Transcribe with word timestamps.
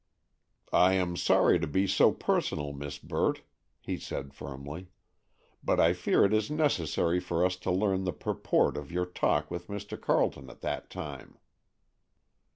"I 0.73 0.93
am 0.93 1.15
sorry 1.15 1.59
to 1.59 1.67
be 1.67 1.85
so 1.85 2.11
personal, 2.11 2.73
Miss 2.73 2.97
Burt," 2.97 3.43
he 3.81 3.97
said 3.99 4.33
firmly; 4.33 4.87
"but 5.63 5.79
I 5.79 5.93
fear 5.93 6.25
it 6.25 6.33
is 6.33 6.49
necessary 6.49 7.19
for 7.19 7.45
us 7.45 7.55
to 7.57 7.69
learn 7.71 8.05
the 8.05 8.11
purport 8.11 8.77
of 8.77 8.91
your 8.91 9.05
talk 9.05 9.51
with 9.51 9.67
Mr. 9.67 10.01
Carleton 10.01 10.49
at 10.49 10.61
that 10.61 10.89
time." 10.89 11.37